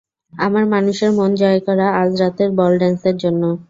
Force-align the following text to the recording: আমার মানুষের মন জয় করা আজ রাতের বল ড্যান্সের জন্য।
আমার 0.33 0.65
মানুষের 0.73 1.11
মন 1.17 1.31
জয় 1.41 1.59
করা 1.67 1.87
আজ 2.01 2.11
রাতের 2.21 2.49
বল 2.57 2.73
ড্যান্সের 2.79 3.15
জন্য। 3.23 3.43